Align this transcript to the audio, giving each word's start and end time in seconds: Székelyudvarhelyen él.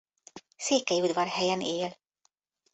Székelyudvarhelyen 0.57 1.61
él. 1.61 1.95